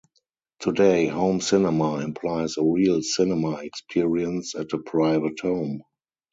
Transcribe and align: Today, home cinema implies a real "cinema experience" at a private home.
Today, 0.61 1.05
home 1.05 1.41
cinema 1.41 1.97
implies 1.99 2.57
a 2.57 2.63
real 2.63 3.03
"cinema 3.03 3.57
experience" 3.61 4.55
at 4.55 4.73
a 4.73 4.79
private 4.79 5.39
home. 5.41 5.83